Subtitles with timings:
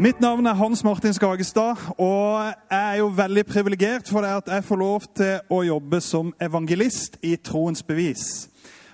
[0.00, 4.46] Mitt navn er Hans Martin Skagestad, og jeg er jo veldig privilegert for det at
[4.48, 8.22] jeg får lov til å jobbe som evangelist i Troens bevis.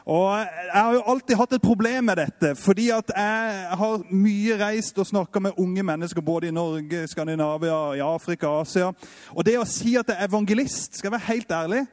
[0.02, 4.56] Og Jeg har jo alltid hatt et problem med dette, fordi at jeg har mye
[4.58, 8.90] reist og snakka med unge mennesker både i Norge, Skandinavia, i Afrika, Asia.
[9.30, 11.84] Og det å si at jeg er evangelist, skal jeg være helt ærlig,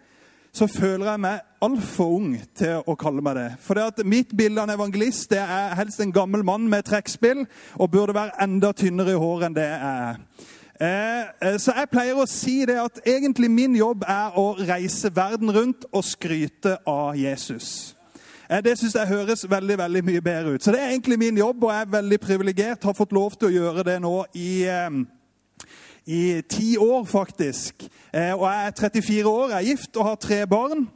[0.53, 3.47] så føler jeg meg altfor ung til å kalle meg det.
[3.63, 6.85] For det at mitt bilde av en evangelist det er helst en gammel mann med
[6.85, 7.47] trekkspill
[7.79, 9.79] og burde være enda tynnere i håret enn det jeg
[10.09, 10.21] er.
[10.83, 15.49] Eh, så jeg pleier å si det at egentlig min jobb er å reise verden
[15.53, 17.95] rundt og skryte av Jesus.
[18.49, 20.63] Eh, det syns jeg høres veldig veldig mye bedre ut.
[20.63, 22.83] Så det er egentlig min jobb, og jeg er veldig privilegert.
[22.83, 25.01] Har fått lov til å gjøre det nå i eh,
[26.05, 27.83] i ti år, faktisk.
[28.13, 30.89] Eh, og jeg er 34 år, jeg er gift og har tre barn.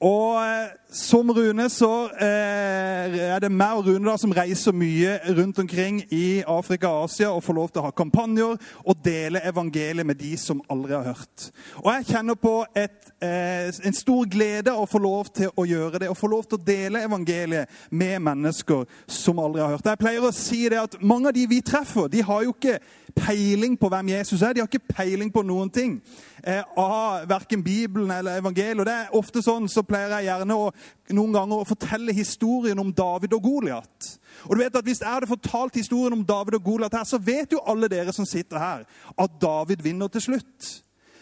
[0.00, 5.16] Og eh, som Rune så eh, er det meg og Rune da som reiser mye
[5.36, 9.42] rundt omkring i Afrika og Asia og får lov til å ha kampanjer og dele
[9.46, 11.50] evangeliet med de som aldri har hørt.
[11.84, 16.00] Og jeg kjenner på et, eh, en stor glede å få lov til å gjøre
[16.00, 16.10] det.
[16.10, 19.86] Å få lov til å dele evangeliet med mennesker som aldri har hørt.
[19.86, 22.80] Jeg pleier å si det at mange av de vi treffer, de har jo ikke
[23.14, 24.52] peiling på hvem Jesus er.
[24.52, 26.00] De har ikke peiling på noen ting
[26.44, 28.80] eh, av verken Bibelen eller evangeliet.
[28.80, 30.70] Og det er ofte sånn så pleier jeg gjerne å,
[31.14, 34.10] noen ganger å fortelle historien om David og Goliat.
[34.48, 37.18] Og du vet at Hvis jeg hadde fortalt historien om David og Goliat her, så
[37.18, 38.84] vet jo alle dere som sitter her,
[39.18, 40.70] at David vinner til slutt.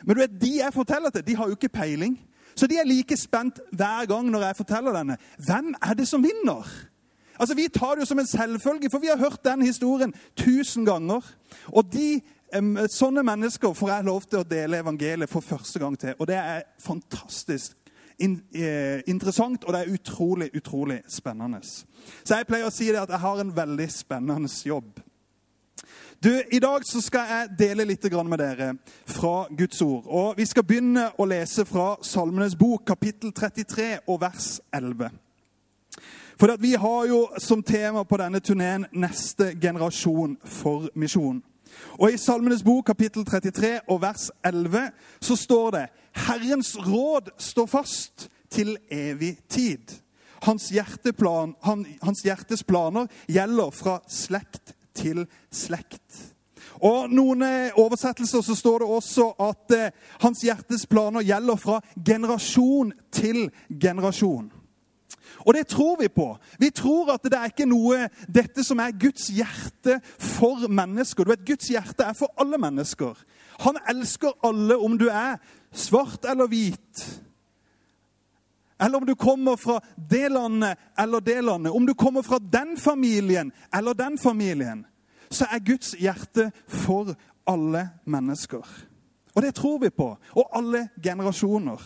[0.04, 2.18] Men du vet, de jeg forteller til, de har jo ikke peiling.
[2.54, 5.16] Så de er like spent hver gang når jeg forteller denne.
[5.38, 6.66] Hvem er det som vinner?
[7.38, 10.84] Altså, Vi tar det jo som en selvfølge, for vi har hørt den historien tusen
[10.84, 11.22] ganger.
[11.66, 12.20] Og de,
[12.90, 16.14] sånne mennesker får jeg lov til å dele evangeliet for første gang til.
[16.18, 17.76] Og det er fantastisk
[18.18, 21.60] interessant, og det er utrolig, utrolig spennende.
[21.62, 24.98] Så jeg pleier å si det at jeg har en veldig spennende jobb.
[26.22, 28.72] Du, I dag så skal jeg dele litt med dere
[29.06, 30.04] fra Guds ord.
[30.06, 35.10] Og Vi skal begynne å lese fra Salmenes bok, kapittel 33 og vers 11.
[36.38, 41.42] For Vi har jo som tema på denne turneen 'Neste generasjon for misjon'.
[41.98, 44.90] Og I Salmenes bok, kapittel 33 og vers 11,
[45.20, 45.86] så står det
[46.28, 49.98] Herrens råd står fast til evig tid.
[50.42, 50.70] Hans,
[51.62, 56.34] han, hans hjertes planer gjelder fra slekt til slekt.
[56.84, 57.42] Og noen
[57.78, 63.48] oversettelser så står det også at eh, hans hjertes planer gjelder fra generasjon til
[63.82, 64.52] generasjon.
[65.46, 66.36] Og det tror vi på.
[66.58, 71.24] Vi tror at det er ikke noe dette som er Guds hjerte for mennesker.
[71.24, 73.16] Du vet, Guds hjerte er for alle mennesker.
[73.64, 75.38] Han elsker alle om du er
[75.72, 77.06] svart eller hvit.
[78.80, 79.80] Eller om du kommer fra
[80.10, 81.72] det landet eller det landet.
[81.72, 84.86] Om du kommer fra den familien eller den familien.
[85.30, 87.14] Så er Guds hjerte for
[87.46, 88.62] alle mennesker.
[89.34, 90.16] Og det tror vi på.
[90.36, 91.82] Og alle generasjoner.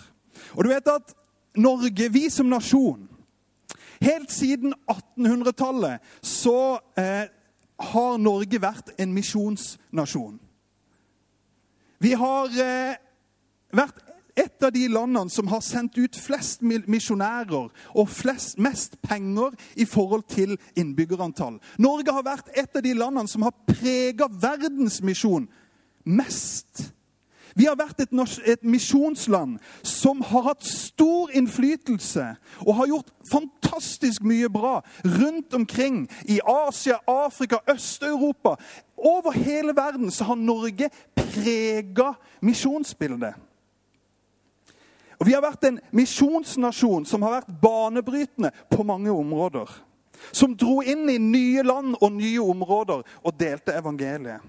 [0.53, 1.15] Og du vet at
[1.57, 3.09] Norge, vi som nasjon
[4.03, 7.29] Helt siden 1800-tallet så eh,
[7.83, 10.41] har Norge vært en misjonsnasjon.
[12.03, 12.97] Vi har eh,
[13.71, 14.03] vært
[14.37, 19.85] et av de landene som har sendt ut flest misjonærer og flest, mest penger i
[19.89, 21.59] forhold til innbyggerantall.
[21.79, 25.47] Norge har vært et av de landene som har prega verdensmisjon
[26.09, 26.89] mest.
[27.55, 28.13] Vi har vært et,
[28.47, 32.25] et misjonsland som har hatt stor innflytelse
[32.65, 38.57] og har gjort fantastisk mye bra rundt omkring i Asia, Afrika, Øst-Europa.
[38.97, 43.35] Over hele verden så har Norge prega misjonsbildet.
[45.23, 49.71] Og Vi har vært en misjonsnasjon som har vært banebrytende på mange områder.
[50.35, 54.43] Som dro inn i nye land og nye områder og delte evangeliet.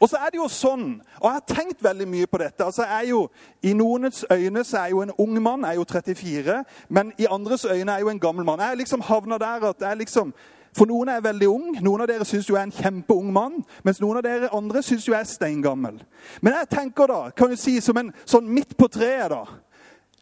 [0.00, 0.88] Og så er det jo sånn,
[1.20, 3.22] og jeg har tenkt veldig mye på dette altså jeg er jo,
[3.62, 6.58] I noens øyne så er jeg jo en ung mann, jeg er jo 34,
[6.88, 8.60] men i andres øyne er jeg jo en gammel mann.
[8.60, 10.34] Jeg liksom havna der at jeg liksom
[10.76, 11.68] For noen er jeg veldig ung.
[11.80, 13.62] Noen av dere syns jeg er en kjempeung mann.
[13.80, 16.02] Mens noen av dere andre syns jeg er steingammel.
[16.44, 19.46] Men jeg tenker da, kan du si som en sånn midt på treet, da,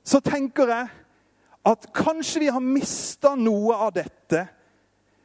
[0.07, 0.93] så tenker jeg
[1.65, 4.45] at kanskje vi har mista noe av dette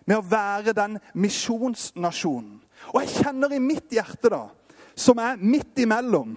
[0.10, 2.58] med å være den misjonsnasjonen
[2.94, 4.46] og jeg kjenner i mitt hjerte, da,
[5.00, 6.36] som er midt imellom,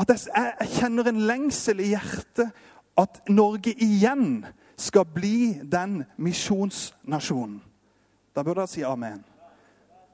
[0.00, 2.50] at jeg, jeg kjenner en lengsel i hjertet
[2.98, 4.42] at Norge igjen
[4.80, 7.60] skal bli den misjonsnasjonen.
[8.34, 9.20] Da burde jeg si amen.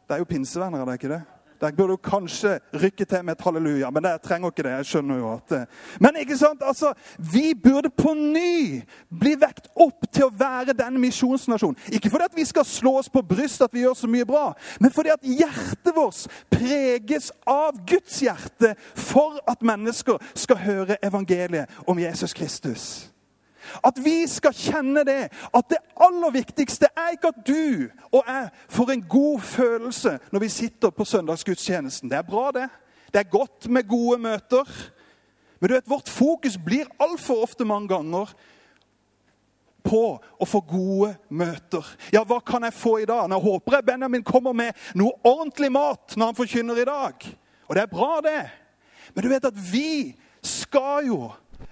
[0.04, 1.22] Det er jo pinsevenner, er det ikke det?
[1.60, 4.70] Der burde du kanskje rykke til med et halleluja, men det trenger ikke det.
[4.70, 5.48] jeg skjønner jo at...
[5.50, 5.66] Det.
[6.00, 6.92] Men ikke sant, altså,
[7.32, 8.80] vi burde på ny
[9.20, 11.76] bli vekt opp til å være den misjonsnasjonen.
[11.92, 14.46] Ikke fordi at vi skal slå oss på brystet at vi gjør så mye bra,
[14.80, 21.80] men fordi at hjertet vårt preges av Guds hjerte for at mennesker skal høre evangeliet
[21.86, 23.10] om Jesus Kristus.
[23.84, 25.30] At vi skal kjenne det.
[25.54, 30.44] At det aller viktigste er ikke at du og jeg får en god følelse når
[30.44, 32.10] vi sitter på søndagsgudstjenesten.
[32.10, 32.68] Det er bra, det.
[33.12, 34.64] Det er godt med gode møter.
[35.60, 38.32] Men du vet, vårt fokus blir altfor ofte mange ganger
[39.84, 41.86] på å få gode møter.
[42.12, 43.28] Ja, hva kan jeg få i dag?
[43.30, 47.28] Nå håper jeg Benjamin kommer med noe ordentlig mat når han forkynner i dag.
[47.68, 48.42] Og det er bra, det.
[49.14, 51.30] Men du vet at vi skal jo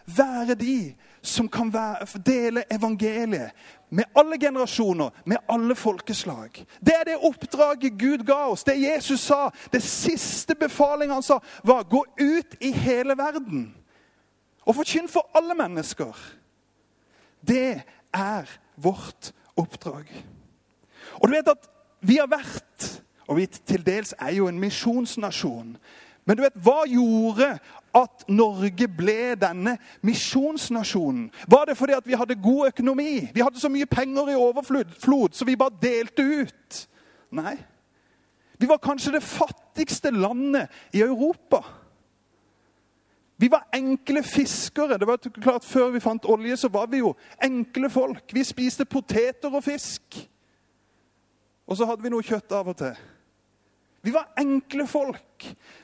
[0.09, 0.79] være de
[1.23, 3.51] som kan være, dele evangeliet
[3.91, 6.65] med alle generasjoner, med alle folkeslag.
[6.81, 8.65] Det er det oppdraget Gud ga oss.
[8.65, 13.75] Det Jesus sa, det siste befalingen han sa, var gå ut i hele verden
[14.69, 16.13] og forkynn for alle mennesker.
[17.41, 17.81] Det
[18.13, 20.11] er vårt oppdrag.
[21.15, 22.89] Og du vet at vi har vært,
[23.27, 25.77] og vi til dels er jo en misjonsnasjon.
[26.29, 27.55] Men du vet, hva gjorde
[27.97, 31.31] at Norge ble denne misjonsnasjonen?
[31.49, 33.31] Var det fordi at vi hadde god økonomi?
[33.33, 36.83] Vi hadde så mye penger i overflod, så vi bare delte ut?
[37.33, 37.57] Nei.
[38.61, 41.63] Vi var kanskje det fattigste landet i Europa.
[43.39, 44.99] Vi var enkle fiskere.
[44.99, 48.35] Det var klart Før vi fant olje, så var vi jo enkle folk.
[48.35, 50.29] Vi spiste poteter og fisk.
[51.67, 52.99] Og så hadde vi noe kjøtt av og til.
[54.03, 55.23] Vi var enkle folk,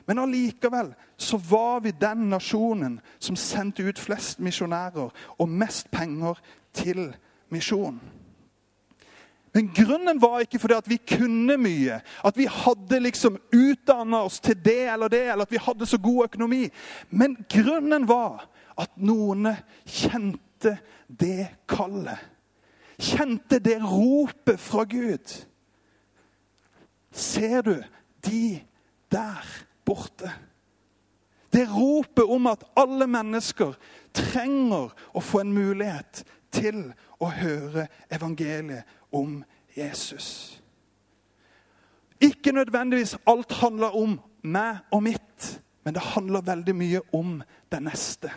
[0.05, 5.09] men allikevel så var vi den nasjonen som sendte ut flest misjonærer
[5.39, 6.39] og mest penger
[6.75, 7.07] til
[7.53, 7.99] misjon.
[9.55, 14.41] Men grunnen var ikke fordi at vi kunne mye, at vi hadde liksom utdanna oss
[14.43, 16.65] til det eller det, eller at vi hadde så god økonomi.
[17.09, 19.53] Men grunnen var at noen
[19.87, 20.75] kjente
[21.07, 22.19] det kallet.
[22.99, 25.35] Kjente det ropet fra Gud.
[27.15, 27.75] Ser du
[28.27, 28.59] de
[29.15, 29.47] der
[29.87, 30.31] borte.
[31.53, 33.77] Det ropet om at alle mennesker
[34.15, 36.89] trenger å få en mulighet til
[37.23, 38.83] å høre evangeliet
[39.15, 39.39] om
[39.75, 40.59] Jesus.
[42.19, 45.47] Ikke nødvendigvis alt handler om meg og mitt,
[45.83, 47.39] men det handler veldig mye om
[47.71, 48.31] den neste.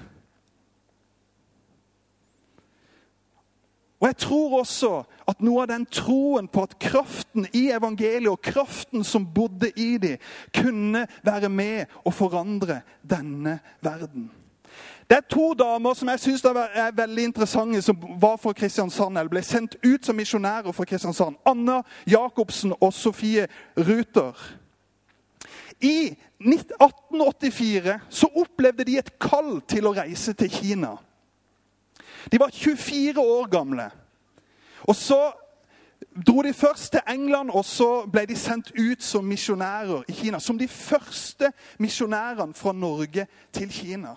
[4.00, 8.42] Og Jeg tror også at noe av den troen på at kraften i evangeliet og
[8.42, 10.22] kraften som bodde i dem,
[10.54, 14.28] kunne være med å forandre denne verden.
[15.08, 19.32] Det er to damer som jeg synes er veldig interessante, som var fra Kristiansand, eller
[19.32, 21.38] ble sendt ut som misjonærer fra Kristiansand.
[21.48, 23.46] Anna Jacobsen og Sofie
[23.76, 24.36] Ruter.
[25.80, 30.98] I 1884 så opplevde de et kall til å reise til Kina.
[32.32, 33.90] De var 24 år gamle.
[34.88, 35.32] Og så
[36.26, 40.38] dro de først til England, og så ble de sendt ut som misjonærer i Kina.
[40.38, 44.14] Som de første misjonærene fra Norge til Kina.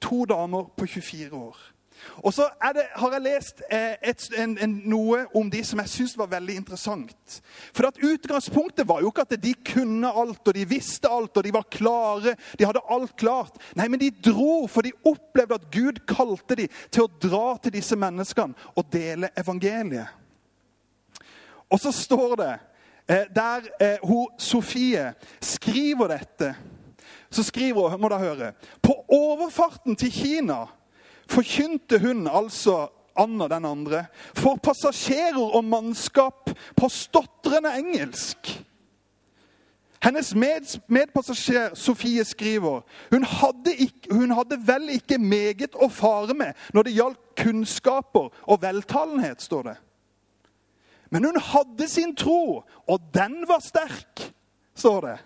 [0.00, 1.58] To damer på 24 år.
[2.22, 5.92] Og så det, har jeg lest eh, et, en, en, noe om de som jeg
[5.92, 7.38] syns var veldig interessant.
[7.74, 11.46] For at Utgangspunktet var jo ikke at de kunne alt og de visste alt og
[11.46, 12.34] de var klare.
[12.58, 13.60] de hadde alt klart.
[13.78, 17.76] Nei, men de dro, for de opplevde at Gud kalte dem til å dra til
[17.78, 20.18] disse menneskene og dele evangeliet.
[21.72, 22.52] Og så står det,
[23.08, 26.54] eh, der eh, hun, Sofie skriver dette,
[27.32, 30.66] så skriver hun, må da høre På overfarten til Kina
[31.30, 38.48] forkynte hun altså Anna den andre for passasjerer og mannskap på stotrende engelsk.
[40.02, 42.80] Hennes med, medpassasjer Sofie skriver
[43.12, 48.32] hun hadde, ikke, hun hadde vel ikke meget å fare med når det gjaldt kunnskaper
[48.42, 49.76] og veltalenhet, står det.
[51.12, 54.24] Men hun hadde sin tro, og den var sterk,
[54.74, 55.18] står det.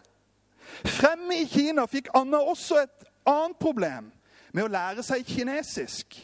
[0.99, 4.11] Fremme i Kina fikk Anna også et annet problem
[4.57, 6.17] med å lære seg kinesisk.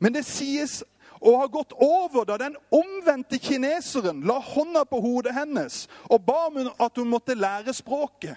[0.00, 0.82] Men det sies
[1.22, 6.48] å ha gått over da den omvendte kineseren la hånda på hodet hennes og ba
[6.50, 8.36] om at hun måtte lære språket.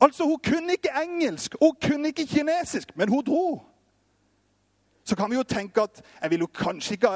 [0.00, 3.62] Altså, Hun kunne ikke engelsk, hun kunne ikke kinesisk, men hun dro.
[5.04, 7.10] Så kan vi jo tenke at jeg vil jo kanskje ikke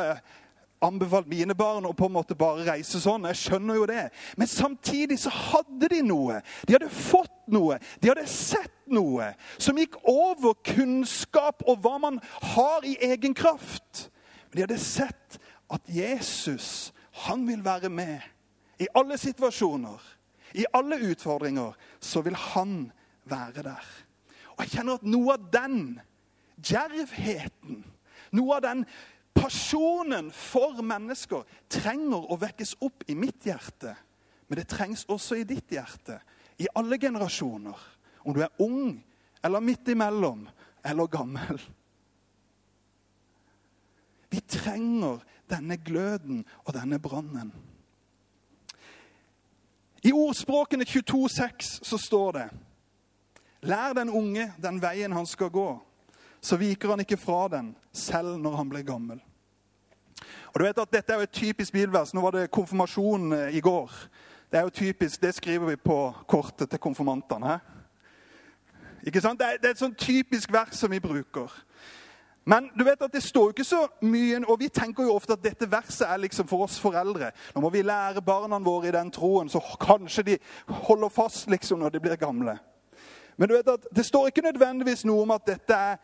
[0.85, 3.27] anbefalt mine barn å på en måte bare reise sånn.
[3.31, 4.05] Jeg skjønner jo det.
[4.41, 6.41] Men samtidig så hadde de noe.
[6.69, 7.79] De hadde fått noe.
[8.03, 12.21] De hadde sett noe som gikk over kunnskap og hva man
[12.55, 14.09] har i egen kraft.
[14.51, 15.39] Men de hadde sett
[15.73, 16.93] at Jesus,
[17.27, 18.21] han vil være med
[18.83, 20.01] i alle situasjoner.
[20.55, 22.91] I alle utfordringer så vil han
[23.25, 23.87] være der.
[24.53, 25.79] Og jeg kjenner at noe av den
[26.61, 27.83] djervheten,
[28.37, 28.85] noe av den
[29.35, 33.95] pasjonen for mennesker, trenger å vekkes opp i mitt hjerte.
[34.49, 36.19] Men det trengs også i ditt hjerte.
[36.61, 37.79] I alle generasjoner.
[38.23, 38.99] Om du er ung
[39.43, 40.45] eller midt imellom
[40.85, 41.61] eller gammel.
[44.33, 47.53] Vi trenger denne gløden og denne brannen.
[50.03, 52.47] I ordspråkene 22,6 så står det
[53.71, 55.69] Lær den unge den veien han skal gå,
[56.43, 59.21] så viker han ikke fra den, selv når han blir gammel.
[60.53, 62.15] Og du vet at Dette er jo et typisk bilvers.
[62.15, 63.93] Nå var det konfirmasjon eh, i går.
[64.53, 67.59] Det er jo typisk, det skriver vi på kortet til konfirmantene.
[69.07, 69.41] Ikke sant?
[69.41, 71.55] Det er, det er et sånn typisk vers som vi bruker.
[72.45, 75.45] Men du vet at det står ikke så mye, og vi tenker jo ofte at
[75.45, 77.31] dette verset er liksom for oss foreldre.
[77.55, 80.39] Nå må vi lære barna våre i den troen, så kanskje de
[80.89, 82.59] holder fast liksom når de blir gamle.
[83.39, 85.97] Men du vet at det står ikke nødvendigvis noe om at dette er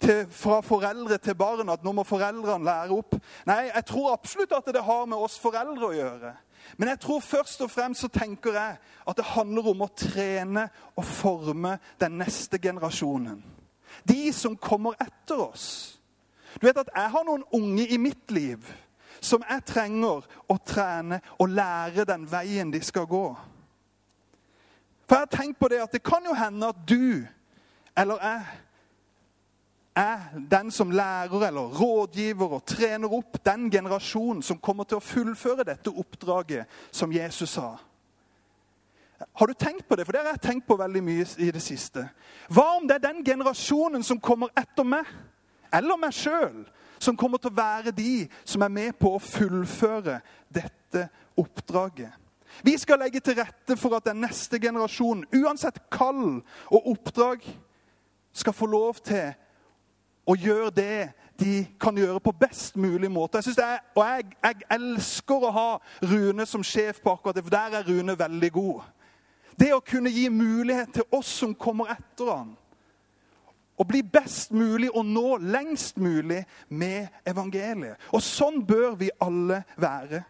[0.00, 3.16] til, fra foreldre til barn, at nå må foreldrene lære opp.
[3.48, 6.32] Nei, jeg tror absolutt at det har med oss foreldre å gjøre.
[6.76, 10.66] Men jeg tror først og fremst så tenker jeg at det handler om å trene
[10.96, 13.42] og forme den neste generasjonen.
[14.08, 15.68] De som kommer etter oss.
[16.60, 18.64] Du vet at jeg har noen unge i mitt liv
[19.20, 23.26] som jeg trenger å trene og lære den veien de skal gå.
[25.06, 27.26] For jeg har tenkt på det at det kan jo hende at du
[27.96, 28.44] eller jeg
[29.96, 35.04] er den som lærer eller rådgiver og trener opp den generasjonen som kommer til å
[35.04, 37.76] fullføre dette oppdraget som Jesus sa.
[39.32, 40.04] Har du tenkt på det?
[40.04, 42.04] For det har jeg tenkt på veldig mye i det siste.
[42.52, 45.08] Hva om det er den generasjonen som kommer etter meg,
[45.72, 46.66] eller meg sjøl,
[47.00, 50.20] som kommer til å være de som er med på å fullføre
[50.52, 51.08] dette
[51.40, 52.12] oppdraget?
[52.64, 57.44] Vi skal legge til rette for at den neste generasjonen, uansett kall og oppdrag,
[58.36, 59.32] skal få lov til
[60.26, 63.42] å gjør det de kan gjøre på best mulig måte.
[63.44, 65.70] Jeg er, og jeg, jeg, elsker å ha
[66.02, 68.86] Rune som sjef på akkurat det, for der er Rune veldig god.
[69.56, 72.54] Det å kunne gi mulighet til oss som kommer etter han,
[73.76, 78.00] å bli best mulig og nå lengst mulig med evangeliet.
[78.16, 80.22] Og sånn bør vi alle være.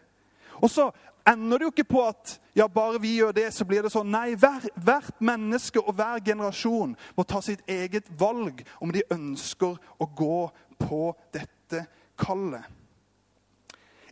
[0.59, 0.89] Og så
[1.27, 4.09] ender det jo ikke på at ja, bare vi gjør det, så blir det sånn.
[4.11, 9.75] Nei, hver, hvert menneske og hver generasjon må ta sitt eget valg om de ønsker
[9.75, 10.39] å gå
[10.81, 11.01] på
[11.35, 11.83] dette
[12.19, 12.65] kallet.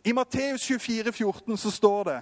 [0.06, 2.20] I Matteus 24, 14 så står det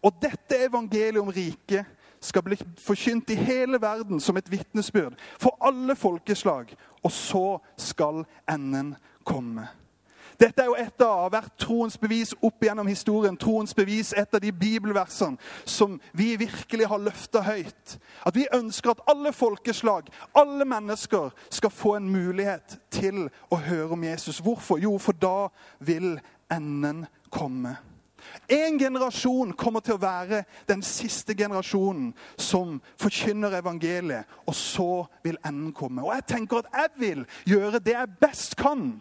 [0.00, 1.84] Og dette evangeliet om riket
[2.20, 6.72] skal bli forkynt i hele verden som et vitnesbyrd for alle folkeslag,
[7.02, 8.94] og så skal enden
[9.24, 9.66] komme.
[10.40, 13.36] Dette er jo et av hvert troens bevis opp gjennom historien.
[13.36, 17.98] Troens bevis, Et av de bibelversene som vi virkelig har løfta høyt.
[18.26, 23.92] At vi ønsker at alle folkeslag, alle mennesker, skal få en mulighet til å høre
[23.96, 24.38] om Jesus.
[24.38, 24.78] Hvorfor?
[24.78, 25.48] Jo, for da
[25.80, 26.18] vil
[26.52, 27.76] enden komme.
[28.48, 34.26] En generasjon kommer til å være den siste generasjonen som forkynner evangeliet.
[34.46, 34.90] Og så
[35.24, 36.04] vil enden komme.
[36.04, 38.96] Og jeg tenker at jeg vil gjøre det jeg best kan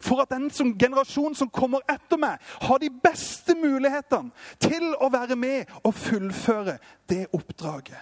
[0.00, 5.10] for at den som generasjonen som kommer etter meg, har de beste mulighetene til å
[5.12, 6.78] være med og fullføre
[7.10, 8.00] det oppdraget.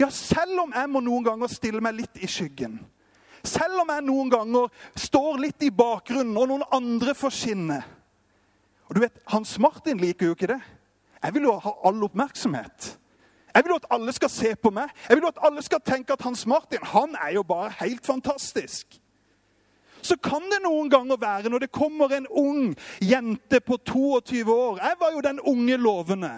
[0.00, 2.80] Ja, selv om jeg må noen ganger stille meg litt i skyggen,
[3.46, 7.76] selv om jeg noen ganger står litt i bakgrunnen og noen andre får skinne
[8.88, 10.60] Og du vet, Hans Martin liker jo ikke det.
[11.18, 12.92] Jeg vil jo ha all oppmerksomhet.
[13.50, 14.92] Jeg vil jo at alle skal se på meg.
[15.08, 18.06] Jeg vil jo at alle skal tenke at Hans Martin han er jo bare helt
[18.06, 18.94] fantastisk
[20.06, 24.78] så kan det noen ganger være når det kommer en ung jente på 22 år
[24.82, 26.34] Jeg var jo den unge lovende.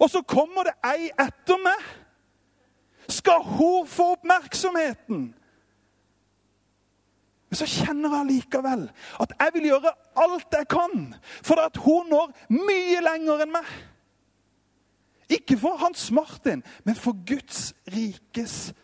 [0.00, 1.88] Og så kommer det ei etter meg.
[3.08, 5.32] Skal hun få oppmerksomheten?
[7.48, 8.88] Men så kjenner jeg likevel
[9.22, 13.68] at jeg vil gjøre alt jeg kan for at hun når mye lenger enn meg.
[15.30, 18.74] Ikke for Hans Martin, men for Guds rikes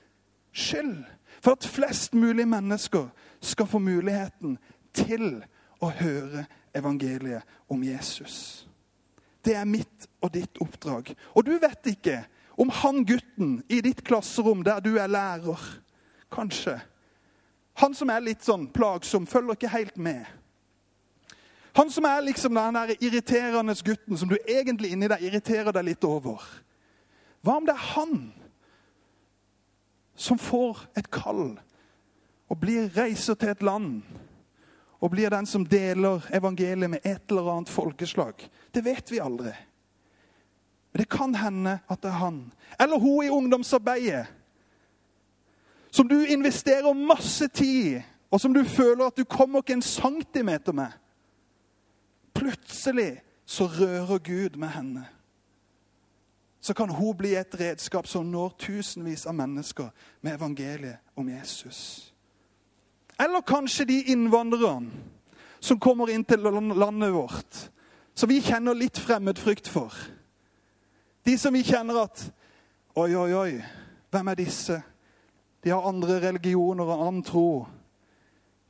[0.52, 1.02] skyld.
[1.40, 3.08] For at flest mulig mennesker
[3.40, 4.58] skal få muligheten
[4.92, 5.40] til
[5.80, 6.44] å høre
[6.76, 8.66] evangeliet om Jesus.
[9.44, 11.14] Det er mitt og ditt oppdrag.
[11.34, 12.18] Og du vet ikke
[12.60, 15.60] om han gutten i ditt klasserom der du er lærer
[16.30, 16.76] Kanskje.
[17.82, 20.28] Han som er litt sånn plagsom, følger ikke helt med.
[21.74, 25.88] Han som er liksom den der irriterende gutten som du egentlig inni deg irriterer deg
[25.88, 26.44] litt over.
[27.42, 28.14] Hva om det er han
[30.20, 31.54] som får et kall
[32.50, 34.02] og blir reiser til et land
[35.00, 38.44] og blir den som deler evangeliet med et eller annet folkeslag?
[38.74, 39.54] Det vet vi aldri.
[40.92, 42.40] Men det kan hende at det er han.
[42.80, 44.26] Eller hun i ungdomsarbeidet.
[45.90, 49.82] Som du investerer masse tid i, og som du føler at du kommer ikke en
[49.82, 50.92] centimeter med.
[52.34, 55.06] Plutselig så rører Gud med henne.
[56.60, 59.88] Så kan hun bli et redskap som når tusenvis av mennesker
[60.20, 62.12] med evangeliet om Jesus.
[63.20, 64.90] Eller kanskje de innvandrerne
[65.60, 67.70] som kommer inn til landet vårt,
[68.14, 69.94] som vi kjenner litt fremmedfrykt for.
[71.24, 72.30] De som vi kjenner at
[72.98, 73.52] Oi, oi, oi,
[74.10, 74.80] hvem er disse?
[75.62, 77.44] De har andre religioner og annen tro.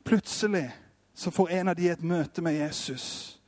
[0.04, 0.66] Plutselig
[1.14, 3.39] så får en av de et møte med Jesus.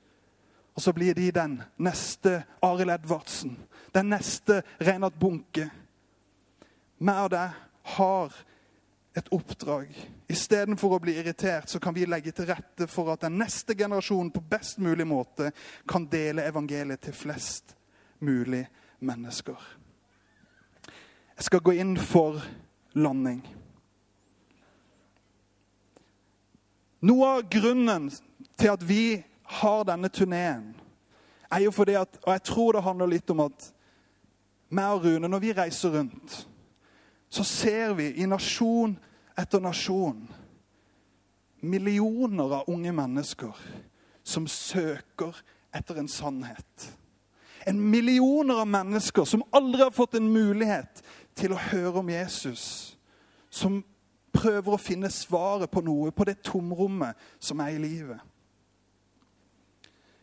[0.75, 3.57] Og så blir de den neste Arild Edvardsen,
[3.95, 5.69] den neste Reinhard Bunke.
[6.99, 7.59] Vi og deg
[7.97, 8.41] har
[9.17, 9.91] et oppdrag.
[10.33, 14.33] Istedenfor å bli irritert så kan vi legge til rette for at den neste generasjonen
[14.33, 15.51] på best mulig måte
[15.89, 17.77] kan dele evangeliet til flest
[18.25, 18.65] mulig
[19.05, 19.59] mennesker.
[21.37, 22.41] Jeg skal gå inn for
[22.95, 23.43] landing.
[27.03, 28.09] Noe av grunnen
[28.55, 29.05] til at vi
[29.61, 30.73] har denne turneen,
[31.53, 33.73] er jo fordi at Og jeg tror det handler litt om at
[34.73, 36.49] meg og Rune, når vi reiser rundt,
[37.29, 38.97] så ser vi i nasjon
[39.39, 40.29] etter nasjon
[41.63, 43.59] millioner av unge mennesker
[44.23, 45.37] som søker
[45.75, 46.89] etter en sannhet.
[47.67, 51.03] En millioner av mennesker som aldri har fått en mulighet
[51.39, 52.65] til å høre om Jesus.
[53.51, 53.83] Som
[54.35, 58.19] prøver å finne svaret på noe, på det tomrommet som er i livet.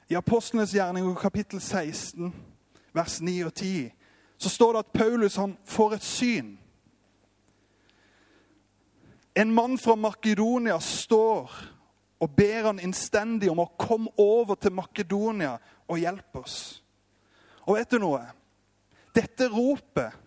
[0.10, 2.34] I Apostlenes gjerning kapittel 16,
[2.94, 3.92] vers 9 og 10,
[4.38, 6.48] så står det at Paulus han får et syn.
[9.36, 11.52] En mann fra Makedonia står
[12.20, 15.54] og ber han innstendig om å komme over til Makedonia
[15.88, 16.58] og hjelpe oss.
[17.68, 18.24] Og vet du noe?
[19.16, 20.26] Dette ropet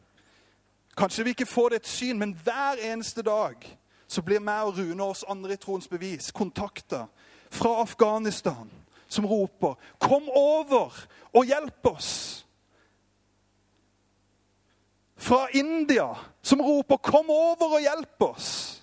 [0.92, 3.62] Kanskje vi ikke får det et syn, men hver eneste dag
[4.04, 7.06] så blir meg og Rune og oss andre i Troens Bevis kontakta
[7.48, 8.68] fra Afghanistan
[9.12, 12.44] som roper 'Kom over og hjelp oss'.
[15.16, 18.82] Fra India som roper 'Kom over og hjelp oss'.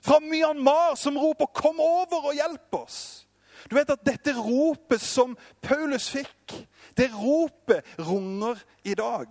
[0.00, 3.26] Fra Myanmar som roper 'Kom over og hjelp oss'.
[3.70, 9.26] Du vet at dette ropet som Paulus fikk, det ropet runger i dag.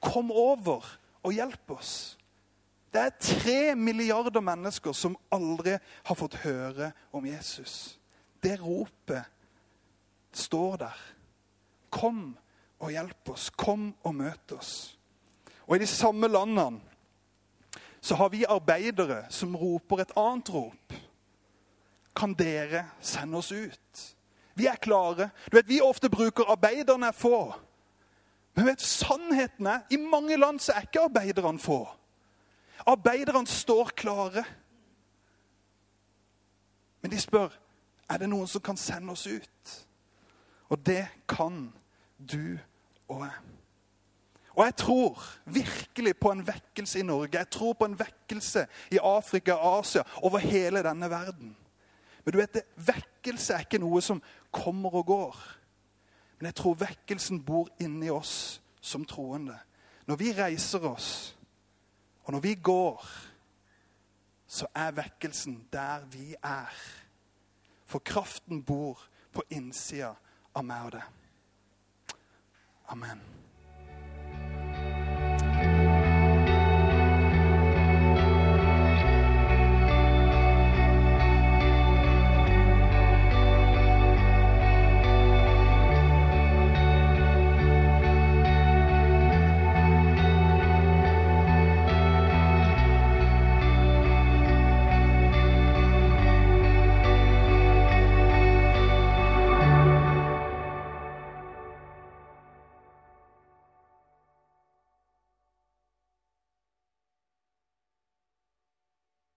[0.00, 2.18] Kom over og hjelp oss.
[2.92, 7.98] Det er tre milliarder mennesker som aldri har fått høre om Jesus.
[8.42, 9.24] Det ropet
[10.32, 11.02] står der.
[11.90, 12.38] Kom
[12.82, 13.50] og hjelp oss.
[13.50, 14.72] Kom og møt oss.
[15.66, 16.80] Og i de samme landene
[18.02, 20.94] så har vi arbeidere som roper et annet rop.
[22.16, 24.00] Kan dere sende oss ut?
[24.58, 25.30] Vi er klare.
[25.46, 27.58] Du vet, Vi ofte bruker 'arbeiderne er få'.
[28.54, 31.88] Men vet, sannheten er i mange land så er ikke arbeiderne få.
[32.86, 34.44] Arbeiderne står klare.
[37.00, 37.48] Men de spør
[38.12, 39.72] er det noen som kan sende oss ut.
[40.72, 41.72] Og det kan
[42.18, 42.58] du
[43.08, 43.40] og jeg.
[44.52, 47.38] Og jeg tror virkelig på en vekkelse i Norge.
[47.38, 51.56] Jeg tror på en vekkelse i Afrika og Asia, over hele denne verden.
[52.24, 54.22] Men du vet, det, vekkelse er ikke noe som
[54.52, 55.38] kommer og går.
[56.38, 59.56] Men jeg tror vekkelsen bor inni oss som troende.
[60.06, 61.36] Når vi reiser oss,
[62.24, 63.06] og når vi går,
[64.46, 66.72] så er vekkelsen der vi er.
[67.92, 69.02] For kraften bor
[69.36, 70.14] på innsida
[70.56, 71.02] av meg og det.
[72.88, 73.20] Amen.